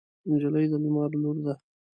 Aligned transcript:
نجلۍ 0.29 0.65
د 0.71 0.73
لمر 0.83 1.11
لور 1.21 1.37
ده. 1.45 1.53